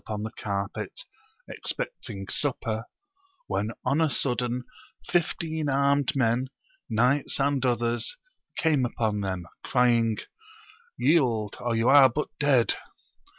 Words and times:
upon 0.03 0.23
the 0.23 0.31
carpet, 0.31 1.01
expecting 1.47 2.27
supper, 2.27 2.85
when 3.45 3.69
on 3.85 4.01
a 4.01 4.09
sudden 4.09 4.63
fifteen 5.05 5.69
armed 5.69 6.15
men, 6.15 6.47
knights 6.89 7.39
and 7.39 7.63
others, 7.67 8.17
came 8.57 8.83
upon 8.83 9.19
them, 9.21 9.45
crying, 9.63 10.17
Yield 10.97 11.55
or 11.59 11.75
you 11.75 11.87
aire 11.91 12.09
but 12.09 12.29
dead 12.39 12.73